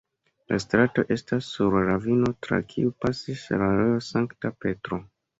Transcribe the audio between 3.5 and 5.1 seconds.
la rojo Sankta Petro.